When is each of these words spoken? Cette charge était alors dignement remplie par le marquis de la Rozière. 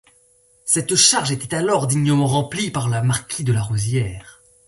Cette 0.65 0.95
charge 0.95 1.31
était 1.31 1.55
alors 1.55 1.85
dignement 1.85 2.25
remplie 2.25 2.71
par 2.71 2.89
le 2.89 3.03
marquis 3.03 3.43
de 3.43 3.53
la 3.53 3.61
Rozière. 3.61 4.41